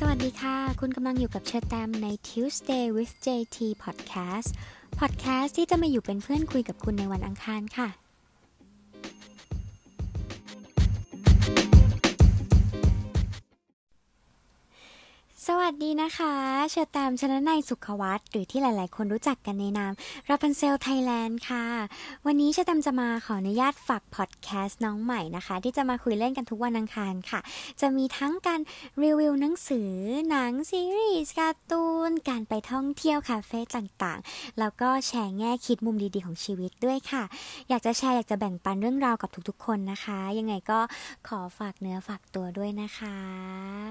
[0.00, 4.50] สวัสดีค่ะ คุณกำลังอยู่กับเชอร์แตมใน Tuesday with JT Podcast
[4.98, 7.88] Podcast ที่จะมาอยู่เป็นเพื่อนคุยกับคุณในวันอังคารค่ะ
[15.50, 16.34] สวัสดีนะคะ
[16.70, 19.92] เชอแตมชนะนายสุขวัตรหรือที่หลาย ๆ คนรู้จักกันในนาม
[20.28, 21.64] ราพันเซลไทยแลนด์ค่ะ
[22.26, 27.40] วันนี้เชอแตมจะมาขออนุญาตฝากพอดแคสต์น้องใหม่นะคะ ที่จะมาคุยเล่นกันทุกวันอังคารค่ะ
[27.80, 28.60] จะมีทั้งการ
[29.02, 29.90] รีวิวหนังสือ
[30.28, 37.24] หนังซีรีส์การ์ตูน การไปท่องเที่ยวคาเฟ่ต่าง ๆ แล้วก็แชร์แง่คิดมุมดี ๆ ของชีวิตด้วยค่ะ
[37.68, 40.80] อยากจะแชร์อยากจะแบ่งปันเรื่องราวกับทุก ๆ คนนะคะ ยังไงก็
[41.28, 43.87] ขอฝากเนื้อฝากตัวด้วยนะคะ